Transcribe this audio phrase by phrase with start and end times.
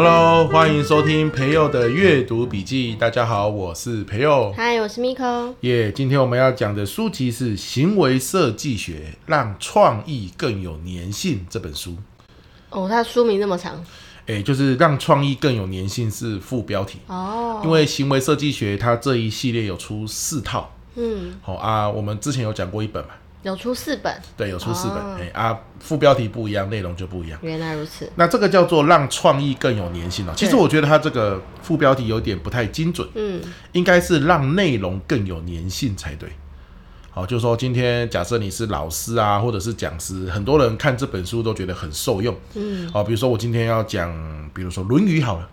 [0.00, 2.94] Hello，欢迎收听培佑的阅读笔记。
[2.94, 4.54] 大家好，我是培佑。
[4.56, 5.52] Hi，，我是 Miko。
[5.62, 11.96] 耶，今天我们要讲的书籍是《行为设计学：让创意更有粘性》这本书。
[12.70, 13.84] 哦，它书名那么长。
[14.26, 17.60] 哎，就是让创意更有粘性是副标题哦。
[17.64, 20.72] 因为行为设计学它这一系列有出四套。
[20.94, 21.34] 嗯。
[21.42, 23.10] 好啊，我们之前有讲过一本嘛。
[23.42, 27.38] 有出四本，对，有出四本，哎、哦、啊，副标题不一样，内容就不一样。
[27.42, 28.10] 原来如此。
[28.16, 30.32] 那这个叫做让创意更有粘性哦。
[30.36, 33.40] 其实我觉得它这个副标题有点不太精准，嗯，
[33.72, 36.28] 应该是让内容更有粘性才对。
[37.10, 44.12] 好，就是说今天假设你是老师啊，或者是讲师，很多人看这本书都觉得很受用，嗯，好，比如说我今天要讲，
[44.52, 45.48] 比如说《论语》好了，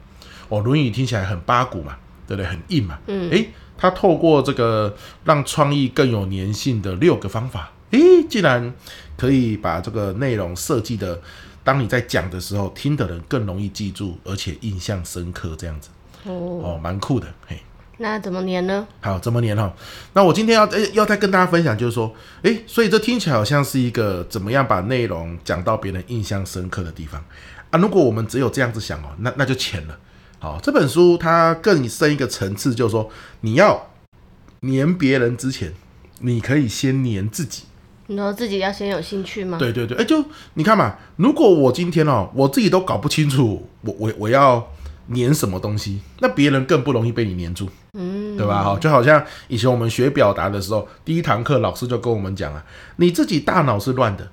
[0.50, 1.96] 哦，《论语》听起来很八股嘛，
[2.28, 2.50] 对不对？
[2.50, 7.72] 很硬嘛，嗯，诶，他透过这个让创意更有粘性的六个方法。
[8.00, 8.74] 诶，既然
[9.18, 11.22] 可以把这个内容设计的，
[11.64, 15.90] 当你在讲的时候，听的人更容易记住，而且印象深刻，这样子
[16.26, 16.32] 哦，
[16.64, 17.28] 哦，蛮酷的。
[17.48, 17.60] 嘿，
[17.98, 18.88] 那怎么粘呢？
[19.02, 19.74] 好，怎么粘哈？
[20.14, 27.24] 那我今天要诶要再跟大家分享，就是说，诶，所以这听起来好像是一个怎么样把内容讲到别人印象深刻的地方
[27.72, 27.80] 啊？
[27.80, 29.98] 如果我们只有这样子想哦，那那就浅了。
[30.40, 33.10] 好，这本书它更深一个层次，就是说，
[33.42, 33.90] 你要
[34.62, 35.74] 粘别人之前，
[36.20, 37.64] 你可以先粘自己。
[38.08, 39.58] 你说自己要先有兴趣吗？
[39.58, 44.72] 对对对，哎，就你看嘛，如果我今天哦，我自己都搞不清楚，我我我要
[45.14, 48.64] 粘什么东西，那别人更不容易被你粘住，嗯，对吧？
[48.64, 52.64] 哈，就好像以前我们学表达的时候，第一堂课老师就跟我们讲啊，
[52.98, 54.28] 你自己大脑是乱的，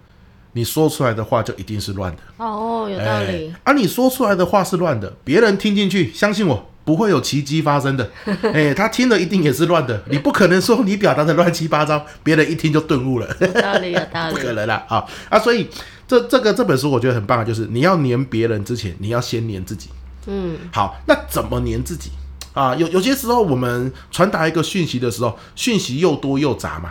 [0.53, 2.23] 你说出来的话就一定是乱的。
[2.37, 3.55] 哦，有道理。
[3.65, 6.69] 啊，你说出来的话是乱的，别人听进去，相信我。
[6.85, 8.11] 不会有奇迹发生的，
[8.53, 10.03] 哎，他听的一定也是乱的。
[10.11, 13.27] 你不可能说你表达的乱七八糟，别人一听就顿悟了。
[13.41, 14.85] 有道理，有道理，不可能啦。
[14.89, 15.39] 啊啊！
[15.39, 15.69] 所以
[16.09, 19.91] 这这个这本书我觉得很棒啊，就是你要黏别人之前，你要先黏自己。
[20.27, 22.11] 嗯，好，那怎么黏自己
[22.53, 22.75] 啊？
[22.75, 26.91] 有有些时候我们传达一个讯息的时候，讯息又多又杂嘛，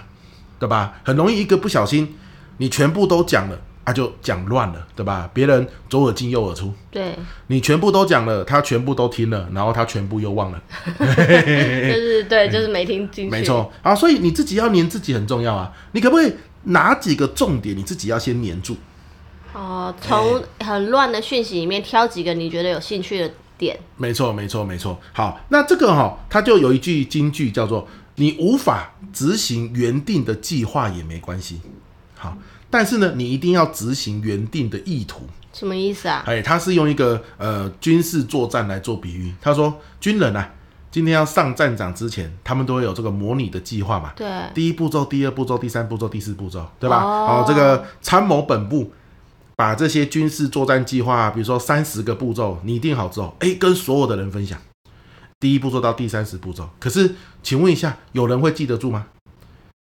[0.59, 0.99] 对吧？
[1.03, 2.15] 很容易一个不小心，
[2.57, 3.59] 你全部都讲了。
[3.83, 5.29] 他就讲乱了，对吧？
[5.33, 7.13] 别人左耳进右耳出，对，
[7.47, 10.61] 你全部都讲了，他全部都听了，然后他全部又忘了，
[10.97, 13.31] 就是对， 就是没听进去。
[13.31, 15.73] 没错啊，所以你自己要黏自己很重要啊。
[15.93, 16.33] 你可不可以
[16.65, 18.77] 拿几个重点，你自己要先黏住？
[19.53, 23.77] 哦，从很乱的讯息里面挑几个你觉得有兴趣的点。
[23.97, 24.97] 没错，没错，没错。
[25.11, 31.59] 好，那这个哈、哦，它就有一句金句叫做：“你无法执行原定的计划也没关系。”
[32.15, 32.37] 好。
[32.71, 35.27] 但是呢，你一定要执行原定的意图。
[35.53, 36.23] 什么意思啊？
[36.25, 39.33] 哎，他是用一个呃军事作战来做比喻。
[39.41, 40.49] 他说，军人啊，
[40.89, 44.13] 今天要上战场之前，他们都会有这个模拟的计划嘛。
[44.15, 44.27] 对。
[44.53, 47.03] 第一步骤、第二步骤、第三步骤、第四步骤，对吧？
[47.03, 47.27] 哦。
[47.27, 48.93] 好，这个参谋本部
[49.57, 54.57] 把这些军事作战计划，比如说三十个步骤拟定好之后，哎，跟所有的人分享。
[55.41, 59.07] 第一步骤到第三十步骤，可是，请问一下，有人会记得住吗？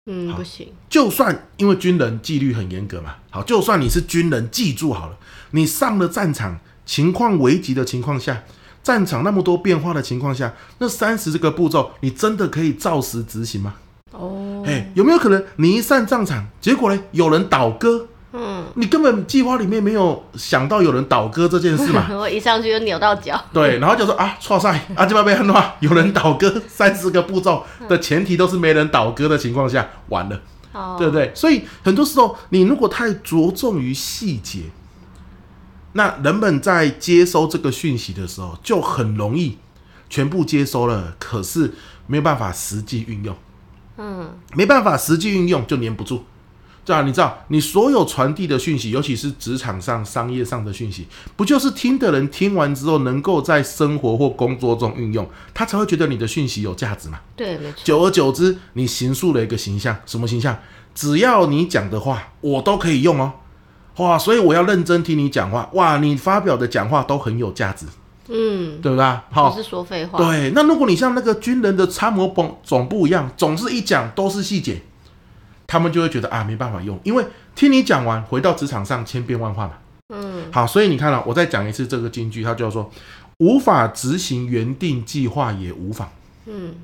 [0.07, 0.73] 嗯，不行。
[0.89, 5.17] 就算因为军人纪律很严格嘛，好，就算你是军人，记住好了，
[5.51, 8.43] 你上了战场，情况危急的情况下，
[8.81, 13.75] 战场那么多变化的情况下，那三十这个步骤，你真的可以照实执行吗？
[14.11, 18.07] 哦，哎，有没有可能你一上战场，结果呢，有人倒戈？
[18.33, 22.07] 嗯，你根本计划里面没有想到有人倒戈这件事嘛？
[22.15, 23.37] 我一上去就扭到脚。
[23.51, 30.39] 对，然后就说啊，错赛啊，这边被很乱，有人倒戈，三十个步骤的前提都是没人倒戈的情况下，完了，
[30.71, 31.31] 哦、对不对？
[31.35, 34.61] 所以很多时候，你如果太着重于细节，
[35.93, 39.57] 那人们在接收这个讯息的时候，就很容易
[40.09, 41.73] 全部接收了，可是
[42.07, 43.35] 没有办法实际运用。
[43.97, 46.23] 嗯，没办法实际运用就粘不住。
[46.83, 57.19] 对啊，你知道，你所有传递的讯息，尤其是职场上、商业上的讯息，不就是听的人听完之后，能够在生活或工作中运用，他才会觉得你的讯息有价值嘛？
[57.35, 57.81] 对，没错。
[57.83, 60.57] 久而久之，你形塑了一个形象，什么形象？
[60.95, 63.31] 只要你讲的话，我都可以用哦。
[63.97, 65.69] 哇，所以我要认真听你讲话。
[65.73, 67.85] 哇，你发表的讲话都很有价值。
[68.27, 69.19] 嗯，对不对？
[69.29, 70.17] 好，不是说废话。
[70.17, 74.81] 对，那如果你像那个军人的参谋总总部一样，总是一讲都是细节。
[75.71, 77.25] 他们就会觉得啊，没办法用，因为
[77.55, 79.73] 听你讲完，回到职场上千变万化嘛。
[80.09, 82.91] 嗯，好，所以你看了，我再讲一次这个金句，它叫做
[83.37, 86.11] 无法执行原定计划也无妨。
[86.45, 86.75] 嗯，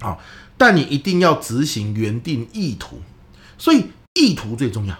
[0.00, 0.18] 好，
[0.56, 3.02] 但你一定要执行原定意图，
[3.58, 4.96] 所以意图最重要，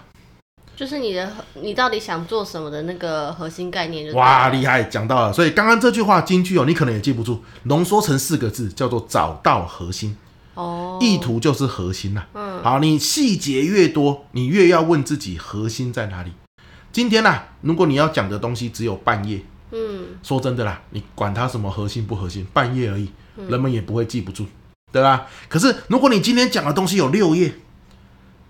[0.75, 4.15] 就是你的你到底想做什么的那个核心概念就。
[4.15, 5.33] 哇，厉害，讲到了。
[5.33, 10.15] 所以刚刚这句话金句哦，你可能也记不住，浓缩成四个字，叫做找到核心。
[10.53, 12.27] 哦，意图就是核心呐、啊。
[12.33, 16.31] 嗯，好，你细节越多，你越要问自己核心在哪里。
[16.91, 23.09] 今天呐、啊，如果你要讲的东西只有半页，嗯，说真的啦，你管它什么核心不核心，半页而已，
[23.47, 24.45] 人们也不会记不住，
[24.91, 25.25] 对吧？
[25.47, 27.53] 可是如果你今天讲的东西有六页，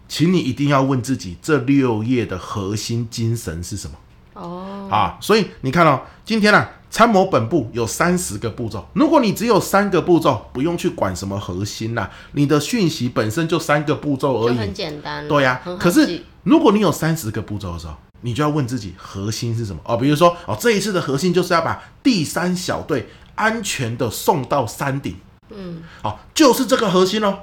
[0.07, 3.95] 请你一定要问自己，这六页的核心精神是什么？
[4.33, 15.25] 哦，啊，所以你看哦，今天啊，参谋本部有三十个步骤，如果你只有三个步骤，不用去管什么核心啦，你的讯息本身就三个步骤而已，很简单。
[15.25, 19.81] 对呀，可是如果你有三十个步骤的时候，你就要问自己核心是什么。
[19.85, 25.15] 哦，比如说哦，这一次的核心就是要把第三小队安全的送到山顶，
[25.49, 27.39] 嗯，好，就是这个核心哦，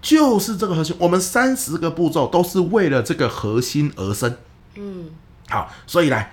[0.00, 4.36] 就是这个核心，我们三十个步骤都是为了这个核心而生，
[4.76, 5.06] 嗯。
[5.48, 6.32] 好，所以来，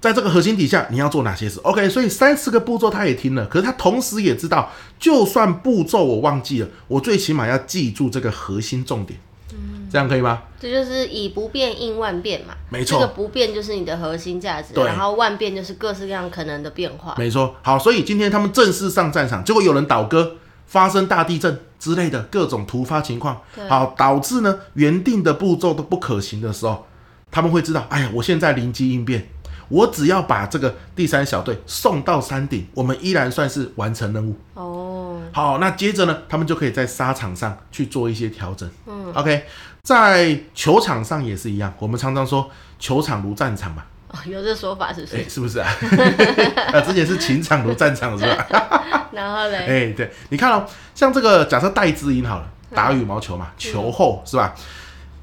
[0.00, 9.18] 在这个核心底下，你要做哪些事？OK，所以三十个步骤他也听了，可是他同时也知道，就算步骤我忘记了，我最起码要记住这个核心重点。
[9.52, 10.42] 嗯，这样可以吗？
[10.60, 12.54] 这就是以不变应万变嘛。
[12.68, 17.14] 没错，这个不变就是你的核心价值，然后万变就是各式各样可能的变化。
[17.18, 17.56] 没错。
[17.62, 20.36] 好，所以今天他们正式上战场，结果有人倒戈，
[20.66, 26.86] 发生大地震之类的各种突发情况，好，导致呢原定的步骤都不可行的时候。
[27.30, 29.28] 他们会知道，哎呀，我现在灵机应变，
[29.68, 34.36] 我只要把这个第三小队送到山顶，我们依然算是完成任务。
[34.54, 38.68] 哦，好，那接着呢，他们就可以在沙场上去做一些调整。
[38.86, 39.44] 嗯，OK，
[39.82, 43.82] 在球场上也是一样，我们常常说球场如战场嘛。
[44.08, 45.16] 哦，有这说法是不是？
[45.16, 45.68] 欸、是不是啊？
[46.72, 49.08] 啊，之前是情场如战场是吧？
[49.12, 49.56] 然后嘞？
[49.56, 54.54] 哎、欸，对，你看哦，像这个假设戴资颖好了，打羽毛球嘛，嗯、球后是吧？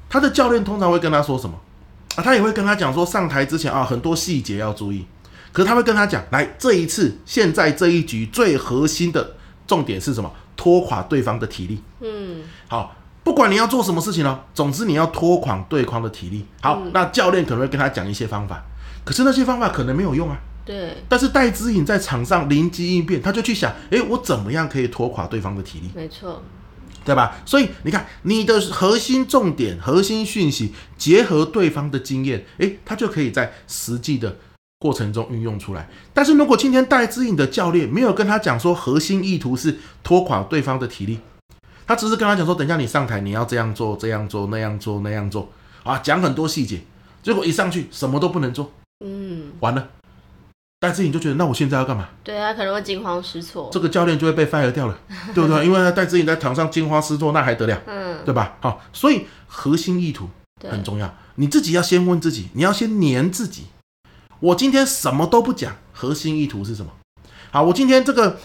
[0.08, 1.58] 他的教练通常会跟他说什么？
[2.16, 5.06] 啊，他也会跟他讲说，上台之前啊，很多细节要注意。
[5.52, 9.36] 可是他会跟他讲，来这一次，现在这一局最核心的
[9.66, 10.30] 重点是什么？
[10.56, 11.82] 拖垮对方的体力。
[12.00, 16.46] 嗯，好，不管你要做什么事情哦，总之你要拖垮对方的体力。
[16.62, 18.62] 好，嗯、那教练可能会跟他讲一些方法，
[19.04, 20.38] 可是那些方法可能没有用啊。
[20.64, 20.96] 对。
[21.08, 25.90] 但是戴之颖在场上灵机应变，他就去想，诶，我怎么样可以拖垮对方的体力？
[25.94, 26.42] 没错。
[27.06, 27.36] 对吧？
[27.46, 34.36] 所以你看，你的核心重点、核心讯息结合对方的经验，诶，他就可以在实际的
[34.80, 35.88] 过程中运用出来。
[36.12, 41.20] 但是如果今天戴资颖的教练没有跟他讲说核心意图是拖垮对方的体力，
[41.86, 45.48] 他只是跟他讲说，等一下你上台你要这样做、这样做、那样做、那样做
[45.84, 46.80] 啊，讲很多细节，
[47.22, 48.72] 结果一上去什么都不能做，
[49.04, 49.88] 嗯，完了。
[50.86, 52.08] 戴志颖就觉得，那我现在要干嘛？
[52.22, 54.96] 对他可能会惊慌失措，这个教练就会被 fire 掉了，
[55.34, 55.66] 对不对？
[55.66, 57.82] 因为戴志颖在场上惊慌失措，那还得了？
[57.88, 58.56] 嗯，对吧？
[58.60, 60.28] 好，所以核心意图
[60.62, 63.64] 很重要，你自己要先问自己，你要先黏自己。
[64.38, 66.92] 我今天什么都不讲，核心意图是什么？
[67.50, 68.38] 好，我今天这个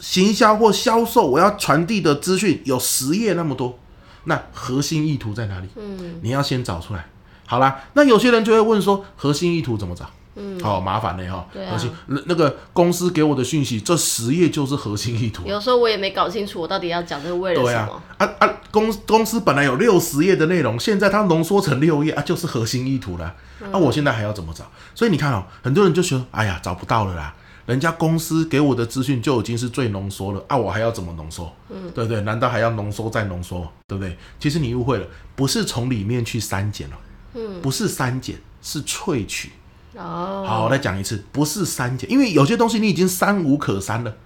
[0.00, 3.78] 行销或销售，我要传递的资讯有十页那么多，
[4.24, 5.68] 那核心意图在哪里？
[5.76, 7.06] 嗯，你要先找出来。
[7.46, 10.10] 好啦，那有些人就会问说，核心意图怎么找？
[10.36, 11.46] 嗯，好麻烦嘞哈。
[11.52, 15.46] 对啊，核心那那个公司给我的讯息，这十页就是核心意图。
[15.46, 18.02] 有时候我也没搞清楚，我到底要讲这个为了什么？
[18.18, 23.34] 对啊，啊啊，公公司本来有六十页的内容，现在它浓缩成六页啊，就是核心意图了。
[23.60, 24.64] 那、嗯啊、我现在还要怎么找？
[24.94, 27.34] 所以你看哦，很多人就说，哎呀，找不到了啦。
[27.66, 31.50] 人家公司给我的资讯就已经是最浓缩了啊，我还要怎么浓缩？
[31.70, 32.20] 嗯，对不对？
[32.20, 33.66] 难道还要浓缩再浓缩？
[33.86, 34.18] 对不对？
[34.38, 36.96] 其实你误会了，不是从里面去删减了，
[37.32, 39.50] 嗯，不是删减，是萃取。
[39.96, 44.16] 哦，好，我再讲一次，不是删减，因为有些东西你已经删无可删了，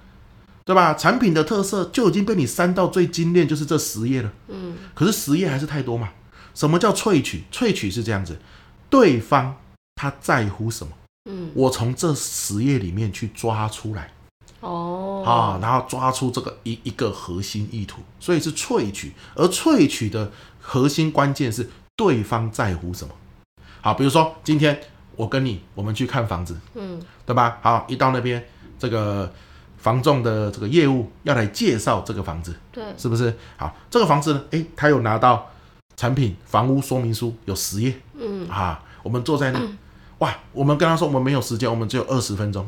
[0.64, 0.94] 对吧？
[0.94, 4.32] 产品的特色就已经被你删到最精炼，就是这十页了。
[4.48, 6.08] 嗯，可是十页还是太多嘛？
[6.54, 7.44] 什么叫萃取？
[7.52, 8.38] 萃取是这样子，
[8.88, 9.56] 对方
[9.96, 10.92] 他在乎什么？
[11.30, 14.10] 嗯，我从这十页里面去抓出来。
[14.60, 23.14] 哦，啊，然后抓出这个一一个核心意图，所以是萃取，而萃取的核心关键是对方在乎什么？
[23.82, 24.80] 好，比如说今天。
[25.18, 27.58] 我跟你，我们去看房子，嗯，对吧？
[27.60, 28.42] 好，一到那边，
[28.78, 29.28] 这个
[29.76, 33.37] 房仲的这个业务要来介绍这个房子，对，是不是？
[33.56, 35.50] 好，这个房子呢，诶，他有拿到
[35.96, 39.76] 产品房屋说明书，有十页，嗯，啊，我们坐在那，嗯、
[40.18, 42.64] 哇，我们跟他说我们没有时间，我们只有二十分钟，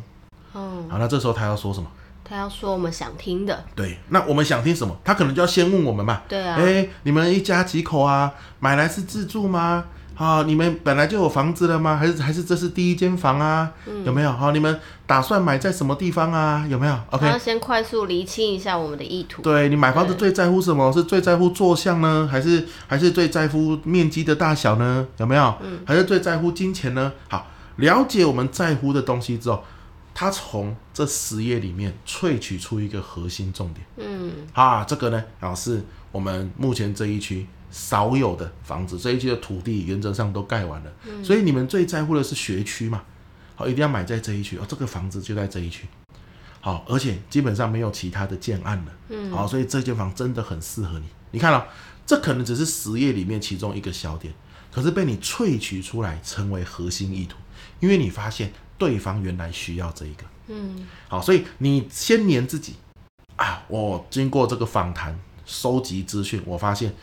[0.53, 1.89] 哦，好，那这时候他要说什么？
[2.25, 4.97] 他要说我们想听的，对，那我们想听什么？
[5.05, 8.35] 他可能就要先问我们嘛，对啊，诶，你们一家几口啊？
[8.59, 9.85] 买来是自住吗？
[10.21, 11.97] 啊，你们本来就有房子了吗？
[11.97, 13.73] 还是还是这是第一间房啊？
[13.87, 14.31] 嗯、有没有？
[14.31, 16.67] 好，你们打算买在什么地方啊？
[16.69, 19.41] 有没有？OK，要先快速厘清一下我们的意图。
[19.41, 20.93] 对，你买房子最在乎什么？
[20.93, 25.07] 是最在乎坐向呢，还是还是最在乎面积的大小呢？
[25.17, 25.55] 有没有？
[25.63, 27.11] 嗯，还是最在乎金钱呢？
[27.31, 27.47] 好，
[27.77, 29.65] 了解我们在乎的东西之后，
[30.13, 33.87] 他从这十页里面萃取出一个核心重点。
[33.97, 37.47] 嗯，啊，这个呢，啊，是我们目前这一区。
[37.71, 43.03] 少有的房子，这一区的土地原则上都盖完了，嗯、所以你们最在乎的是学区嘛？
[43.55, 44.57] 好，一定要买在这一区。
[44.59, 45.87] 哦，这个房子就在这一区，
[46.61, 51.07] 好，而且基本上没有其他的建案了，嗯，好，所以这间房真的很适合你。
[51.31, 51.67] 你看了，
[52.05, 54.35] 这可能只是实业里面其中一个小点，
[54.73, 57.37] 可是被你萃取出来成为核心意图，
[57.79, 62.75] 因为你发现对方原来需要这一个，嗯，好，所以你先黏自己。
[63.37, 66.95] 啊，我经过这个访谈收集资讯，我发现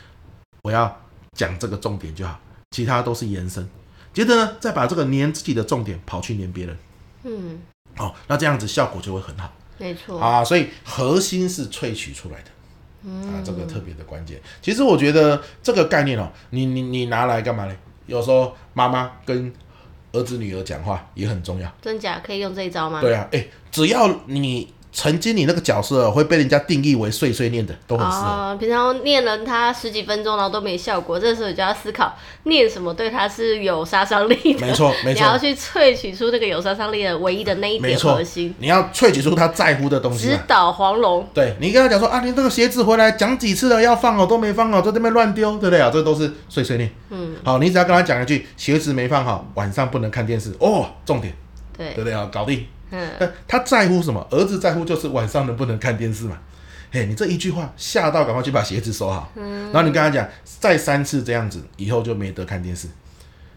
[0.68, 0.94] 我要
[1.32, 2.38] 讲这个重点就好，
[2.72, 3.66] 其他都是延伸。
[4.14, 6.78] 接着呢，再把这个粘自己的重点跑去粘别人，
[7.24, 7.62] 嗯，
[7.96, 12.50] 哦，那这样子效果就会很好，没错啊，所以核心是萃取出来的，
[13.04, 14.42] 嗯，啊，这个特别的关键。
[14.62, 17.74] 其实我觉得这个概念哦，你你你拿来干嘛呢？
[18.06, 19.54] 有时候妈妈跟
[20.12, 23.00] 儿子女儿讲话也很重要，真假可以用这一招吗？
[23.00, 24.74] 对啊，哎，只要你。
[24.98, 28.26] 曾经你那个角色会被人家定义为碎碎念的，都很适合。
[28.26, 32.12] 哦，平常念了他十几分钟，然后都没效果，这时候你就要思考
[32.46, 34.66] 念什么对他是有杀伤力的。
[34.66, 35.20] 没错，没错。
[35.20, 38.56] 你要去萃取出这个有杀伤力的唯一的那一点核心。
[38.58, 40.30] 你要萃取出他在乎的东西。
[40.30, 41.30] 指导黄龙。
[41.32, 45.92] 对，你跟他讲说啊，你这个鞋子回来讲几次了，要放好都没放好，在这边乱丢，对不对啊？
[45.94, 46.90] 这都是碎碎念。
[47.12, 47.36] 嗯。
[47.44, 50.52] 好，你只要跟他讲一句鞋子没放好，晚上不能看电视。
[50.60, 51.32] 哦，重点。
[51.78, 51.94] 对。
[51.94, 52.28] 对不对啊？
[52.34, 52.66] 搞定。
[52.92, 53.10] 嗯，
[53.48, 54.26] 他在乎什么？
[54.32, 56.38] 儿子在乎就是晚上能不能看电视嘛？
[56.90, 59.30] 嘿，你这一句话吓到，赶快去把鞋子收好。
[59.36, 60.26] 嗯，然后你跟他讲，
[60.60, 62.88] 再三次这样子，以后就没得看电视，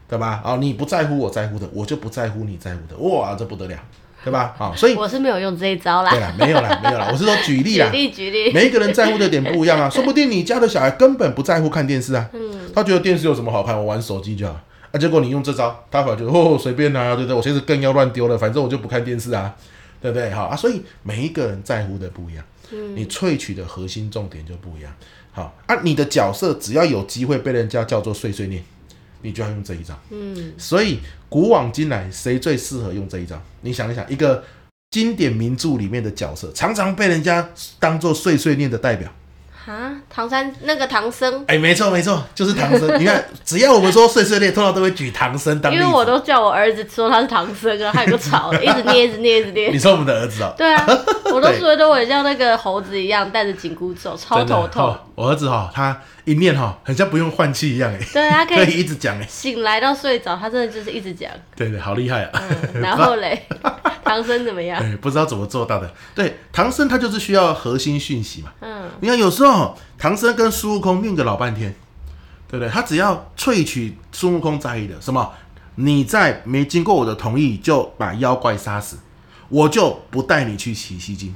[0.09, 0.43] 对吧？
[0.45, 3.79] 哦，你不在乎我在乎的，我就不在乎你在乎的，哇，这不得了，
[4.25, 4.53] 对吧？
[4.59, 6.11] 好，所以我是没有用这一招啦。
[6.11, 14.61] 对啦，没有啦，没有啦，我是说举例啦， 举例举例，每一个人在乎的点不一样啊，说不定你家的小孩根本不在乎看电视啊，嗯，他觉得电视有什么好看，我玩手机就好。
[14.93, 17.37] 啊，结果你用这招，他反而就哦随便啊，对不对？
[17.37, 19.55] 我现在更要乱丢了，反正我就不看电视啊，
[20.01, 20.31] 对不对？
[20.31, 24.93] 好啊，所以每一个人在乎的不一样，嗯，你萃取的核心重点就不一样。
[25.33, 28.63] 好啊，你的角色只要有机会被人家叫做碎碎念，
[29.23, 29.97] 你就要用这一招。
[30.11, 33.41] 嗯，所以古往今来，谁最适合用这一招？
[33.61, 34.43] 你想一想，一个
[34.91, 39.09] 经典名著里面的角色，常常被人家当做碎碎念的代表。
[39.67, 42.89] 啊，唐三那个唐僧，哎，没错没错，就是唐僧。
[42.99, 45.73] 你看，只要我们说碎碎念，通常都会举唐僧当。
[45.73, 49.69] 因为我都叫我儿子说他是唐僧啊，他有个吵， 一直捏，一直捏，一直捏。
[49.71, 50.53] 你说我们的儿子哦？
[50.57, 50.87] 对啊，
[51.33, 54.97] 我都觉得我像那个猴子一样，带着紧箍咒，超头痛。
[55.15, 57.99] 我儿子哈，他一念哈，很像不用换气一样哎。
[58.13, 61.31] 对，他可以一直讲哎，醒来到睡着，他真的就是一直讲。
[61.57, 62.43] 对对，好厉害啊！
[62.75, 63.47] 然后嘞，
[64.05, 64.81] 唐僧怎么样？
[64.81, 65.93] 对， 不知道怎么做到的。
[66.15, 68.53] 对，唐僧他就是需要核心讯息嘛。
[68.61, 69.77] 嗯，你看有时候。
[70.03, 71.75] 唐僧跟孙悟空念个老半天，
[72.49, 72.71] 对不对？
[72.71, 75.31] 他只要萃取孙悟空在意的什么？
[75.75, 78.97] 你在没经过我的同意就把妖怪杀死，
[79.51, 81.35] 我就不带你去取西经。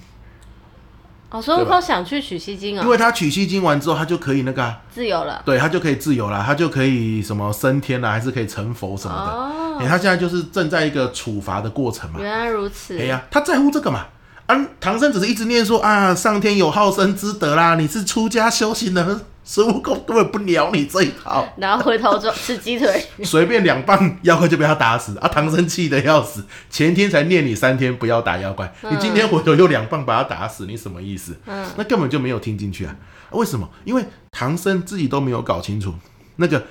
[1.34, 2.84] 哦，孙悟空想去取西经啊、哦？
[2.84, 5.42] 因为他取西经完之后，他就可以那个、啊、自由了。
[5.44, 9.32] 对，他就可以自由了，他就可以什么升天了，还是可以成佛什么的。
[9.32, 12.20] 哦，他现在就是正在一个处罚的过程嘛。
[12.20, 12.96] 原来如此。
[12.96, 14.06] 哎呀，他在乎这个嘛？
[14.46, 25.28] 啊，唐僧只是一直念说啊，上天有好生之德啦，你是出家修行的，孙悟空根本不鸟你这一套，然后回头就吃鸡腿， 随便两棒妖怪就被他打死啊！
[25.28, 31.38] 唐僧气得要死，前天才念你三天不要打妖怪，嗯、你今天回头又两棒把他打死，你什么意思？
[31.44, 32.96] 嗯，那根本就没有听进去啊！
[33.32, 33.68] 为什么？
[33.84, 35.94] 因为唐僧自己都没有搞清楚
[36.36, 36.64] 那个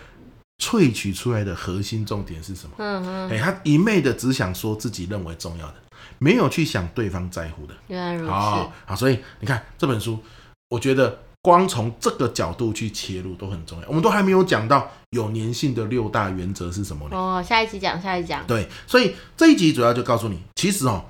[0.58, 2.72] 萃取出来的核心重点是什么。
[2.80, 5.76] 嗯嗯，哎，他一昧的只想说自己认为重要的。
[6.20, 8.32] 没有去想对方在乎的，原来如此。
[8.32, 10.20] 好，好，所以你看这本书，
[10.70, 13.88] 我觉得光从这个角度去切入都很重要。
[13.90, 17.18] 我们都还没有讲到有粘性的六大原则是什么呢？
[17.18, 18.48] 哦，下一集讲，下一集讲。
[18.48, 21.04] 对，所以这一集主要就告诉你，其实哦，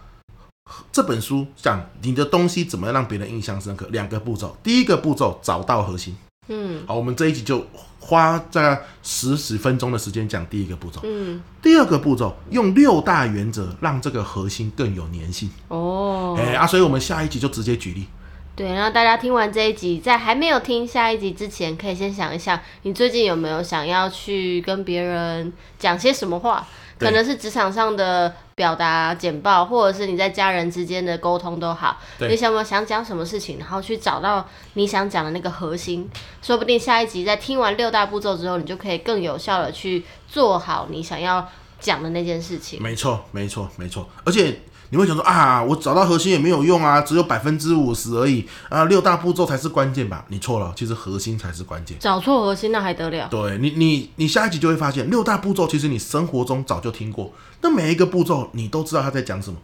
[0.91, 4.57] 这本书讲你的东西怎么样让别人印象深刻，两个步骤。
[4.63, 6.17] 第一个步骤找到核心。
[6.47, 7.63] 嗯，好，我们这一集就
[7.99, 10.99] 花在十十分钟的时间讲第一个步骤。
[11.03, 15.47] 嗯，第二个步骤用六大原则让这个核心更有粘性。
[15.67, 18.07] 哦，哎啊，所以我们下一集就直接举例。
[18.55, 26.67] 对，然后大家听完这一集，在还没有听下一集之前，可以先想一想，你最近有没有想要去跟别人讲些什么话？
[26.99, 31.99] 可能是职场上的表达简报，或者是你在家人之间的沟通都好。
[32.19, 36.07] 你想不想讲什么事情，然后去找到你想讲的那个核心，
[36.43, 42.81] 说不定下一集在听完六大步骤之后，你就可以更有效的去做好你想要讲的那件事情。
[42.81, 44.59] 没错，没错，没错，而且。
[44.93, 50.23] 你会想说啊，我找到核心也没有用啊，只有百分之五十而已啊，六大步骤才是关键吧？
[50.27, 51.97] 你错了，其实核心才是关键。
[51.99, 53.27] 找错核心那还得了？
[53.27, 59.57] 对你，你，你下一集就会发现，六大步骤其实你生活中早就听过，那每一个步骤你都知道他在讲什么，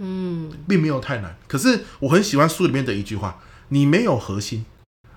[0.00, 1.36] 嗯，并没有太难。
[1.46, 3.38] 可是我很喜欢书里面的一句话：
[3.68, 4.66] 你没有核心，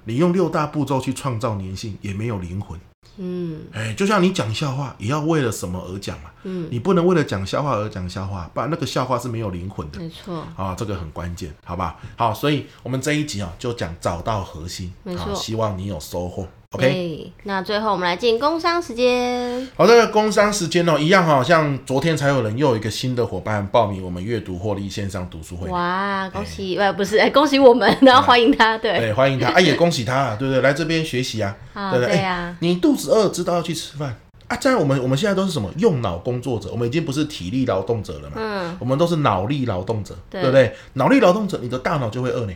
[0.04, 2.80] 你用六大步骤去创造粘性也没有灵魂。
[3.18, 6.30] 嗯，哎，就像你讲笑话，也要为了什么而讲嘛？
[6.44, 10.00] 嗯，你不能为了讲笑话而讲笑话，不然那个笑话是没有灵魂的。
[10.00, 11.98] 没错，啊，这个很关键，好吧？
[12.16, 16.48] 好，所以我们这一集啊，就讲找到核心，没错，希望你有收获。
[16.72, 19.66] OK，那最后我们来进工商时间。
[19.78, 25.70] 好，这个工商时间哦，一样哈，像昨天才有人又有一个新的伙伴报名我们阅读获利线上读书会。
[25.70, 26.78] 哇，恭喜！
[26.78, 30.62] 哎，不是，哎，恭喜我们，然后欢迎他，对，对，欢迎他，哎，也恭喜他，对不对？
[30.62, 32.08] 来这边学习啊， 对不对？
[32.08, 34.18] 对呀，你肚子饿，知道要去吃饭
[34.50, 34.58] 啊。
[34.58, 40.76] 在我们我们现在都是什么用脑工作者，我们已经不是体力劳动者了嘛，嗯，我们都是脑力劳动者，对不对？
[40.94, 42.54] 脑力劳动者，你的大脑就会饿呢。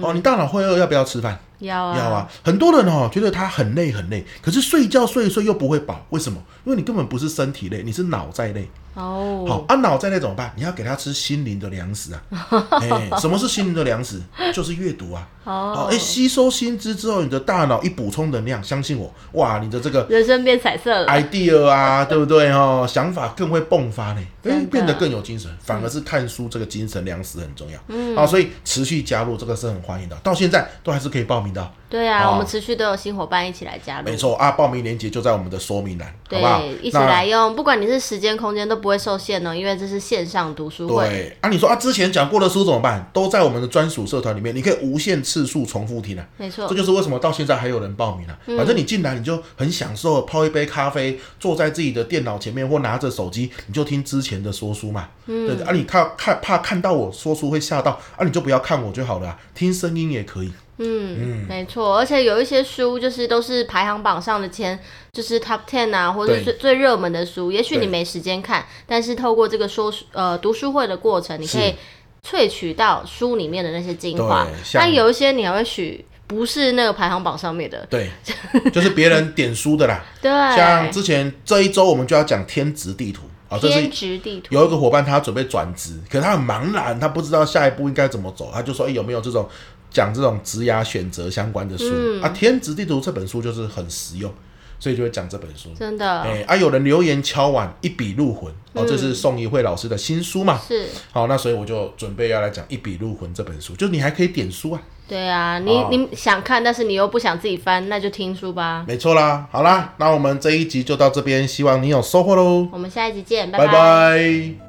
[0.00, 1.38] 嗯，哦，你大脑会饿，要不要吃饭？
[1.58, 2.28] 要啊，要啊。
[2.42, 6.42] 很多人哦，觉得他很累很累，可是睡觉睡一睡又不会饱，为什么？
[6.64, 8.68] 因为你根本不是身体累，你是脑在累。
[8.96, 10.50] 哦，好，啊，脑在那怎么办？
[10.56, 12.22] 你要给他吃心灵的粮食啊！
[12.80, 14.20] 哎，什么是心灵的粮食？
[14.54, 15.28] 就是阅读啊！
[15.44, 22.50] 哦，哎，吸收新知之后，你的大脑一补充能量，相信我，哇，你的这个人生变彩色了，idea 啊， 对不对？
[22.50, 25.50] 哦，想法更会迸发呢，哎，变得更有精神。
[25.62, 27.78] 反而是看书这个精神粮食很重要。
[27.88, 31.70] 嗯，好，所以持续加入这个是很欢迎的，到现在都还是可以报名的。
[31.88, 34.04] 对啊，我们持续都有新伙伴一起来加入。
[34.04, 36.62] 没错啊，报名链接就在我们的说明栏，对，好不好？
[36.82, 41.08] 一起来用，不管你是时间空间都不会受限哦，因为这是线上读书会。
[41.08, 43.08] 对啊，你说啊，之前讲过的书怎么办？
[43.12, 46.26] 都在我们的专属社团里面，你可以无限次数重复听啊。
[46.36, 48.36] 没错，这就是为什么到现在还有人报名啊。
[48.56, 55.08] 反正你进来你就很享受，泡一杯咖啡，坐在自己的电脑前面或拿着手机，你就听之前的说书嘛。
[55.26, 60.52] 嗯，对啊，你看看怕看到我说书会吓到啊，你就不要看我就好了，听声音也可以。
[60.78, 64.78] 嗯，嗯没错，而且有一些书就是都是排行榜上的前，
[65.12, 67.50] 就是 top ten 啊，或者是最最热门的书。
[67.50, 71.74] 也许你没时间看，但是透过这个说呃读书会的过程，你可以
[72.22, 74.46] 萃取到书里面的那些精华。
[74.74, 78.10] 但有一些你还会许不是那个排行榜上面的，对，
[78.70, 80.04] 就是别人点书的啦。
[80.20, 84.54] 对，像之前这一周我们就要讲天职地图啊，这是天职地图。
[84.54, 89.48] 有一个伙伴他准备转职，可是他很茫然，他不知道下一步应该怎么走，他就说：“哎，有没有这种？”
[89.96, 94.30] 讲这种职涯选择相关的书、嗯、啊，《天职地图》这本书就是很实用，
[94.78, 95.70] 所以就会讲这本书。
[95.74, 100.60] 真的，哎、欸、啊，有人留言敲碗一笔入魂、嗯、哦，这是宋怡慧老师的新书嘛？
[100.68, 100.86] 是。
[101.12, 104.82] 好，那所以我就准备要来讲《一笔入魂》这本书，就你还可以点书啊。
[105.08, 108.84] 对啊，你、哦、你想看，但是你又不想自己翻，那就听书吧。
[108.86, 112.68] 没错啦，好啦，那我们这一集就到这边，希望你有收获喽。
[112.70, 113.66] 我们下一集见，拜拜。
[113.66, 114.65] 拜拜。